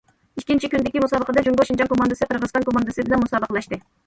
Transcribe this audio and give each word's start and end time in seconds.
ئىككىنچى 0.41 0.69
كۈنىدىكى 0.73 1.03
مۇسابىقىدە 1.03 1.43
جۇڭگو 1.49 1.67
شىنجاڭ 1.69 1.91
كوماندىسى 1.93 2.29
قىرغىزىستان 2.33 2.67
كوماندىسى 2.71 3.07
بىلەن 3.11 3.23
مۇسابىقىلەشتى. 3.27 3.83